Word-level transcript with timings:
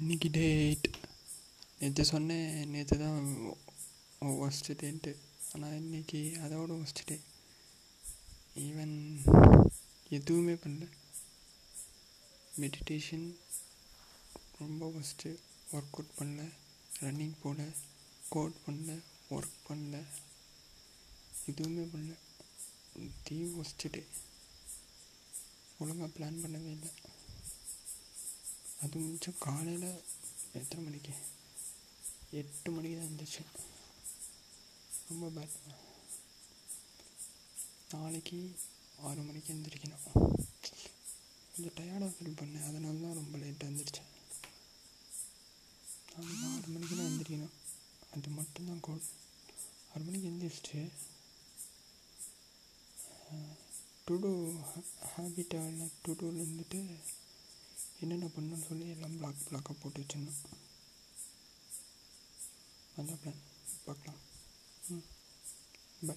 இன்னைக்கு 0.00 0.28
டேட் 0.32 0.86
நேற்று 1.80 2.04
சொன்னேன். 2.04 2.68
நேற்று 2.68 2.98
தான் 2.98 3.18
ஒஸ்ட்டு 4.20 4.72
டேட்டு 4.82 5.10
ஆனால் 5.52 5.74
இன்னைக்கு 5.74 6.18
அதோட 6.44 6.70
ஒஸ்ட்டு 6.82 7.04
டே 7.04 7.16
ஈவன் 8.54 8.94
எதுவுமே 10.08 10.52
பண்ணல. 10.52 10.88
மெடிடேஷன் 12.60 13.26
ரொம்ப 14.58 14.92
ஒஸ்ட்டு 14.98 15.30
ஒர்க் 15.72 15.92
அவுட் 15.92 16.14
பண்ணல. 16.18 16.48
ரன்னிங் 17.00 17.36
போகல 17.42 17.68
கோட் 18.28 18.58
பண்ணல. 18.66 18.98
ஒர்க் 19.30 19.60
பண்ணல. 19.68 20.04
எதுவுமே 21.46 21.84
பண்ணல. 21.92 22.14
தி 23.24 23.42
ஒஸ்ட்டு 23.42 23.90
டே 23.90 24.04
ஒழுங்காக 25.78 26.12
பிளான் 26.16 26.42
பண்ணவே 26.42 26.70
இல்லை. 26.76 26.92
அது 28.82 28.98
மிச்சம் 29.02 29.42
காலையில் 29.44 29.88
எத்தனை 30.60 30.80
மணிக்கு? 30.84 31.12
எட்டு 32.40 32.68
மணிக்கு 32.70 32.96
தான் 32.96 33.08
இருந்துச்சு 33.08 33.42
ரொம்ப 35.08 35.26
பேட் 35.34 35.56
நாளைக்கு 37.92 38.38
ஆறு 39.08 39.20
மணிக்கு 39.22 39.52
எழுந்திரிக்கணும் 39.54 40.04
கொஞ்சம் 41.52 41.76
டயர்டாக 41.78 42.10
ஃபீல் 42.14 42.38
பண்ணேன். 42.40 42.66
அதனால 42.68 43.00
தான் 43.04 43.18
ரொம்ப 43.20 43.34
லேட்டாக 43.42 43.68
எழுந்திரிச்சேன் 43.68 44.10
நாளைக்கு 46.12 46.46
ஆறு 46.52 46.70
மணிக்கு 46.74 46.94
தான் 46.94 47.08
எழுந்திரிக்கணும் 47.08 47.56
அது 48.12 48.30
மட்டும்தான் 48.38 48.84
கோல் 48.86 49.04
ஆறு 49.92 50.04
மணிக்கு 50.06 50.30
எழுந்திரிச்சிட்டு 50.30 50.80
டு 54.06 54.14
டூ 54.22 54.30
ஹேபிட்டாக 55.10 55.70
இல்லை 55.70 55.88
டு 56.02 56.12
டூவில் 56.20 56.42
இருந்துட்டு 56.44 56.80
என்னென்ன 58.02 58.26
பண்ணணும்னு 58.26 58.66
சொல்லி 58.66 58.88
எல்லாம் 58.88 59.16
பிளாக் 59.16 59.34
பிளாக்காக 59.50 59.74
போட்டு 59.80 60.00
வச்சிடணும். 60.00 60.40
அதான் 62.96 63.18
பிளான் 63.24 63.40
பார்க்கலாம். 63.84 64.20
ம். 64.88 65.04
பை 66.06 66.16